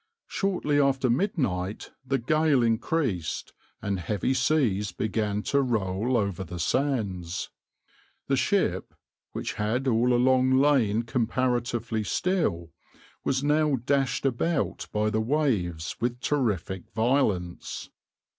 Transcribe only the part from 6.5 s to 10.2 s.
sands. The ship, which had all